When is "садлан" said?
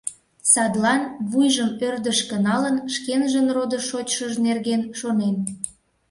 0.51-1.01